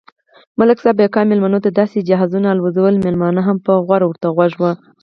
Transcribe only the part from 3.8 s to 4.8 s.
غور ورته غوږ و.